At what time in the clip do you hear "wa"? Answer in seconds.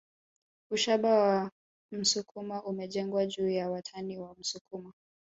1.19-1.51, 4.19-4.35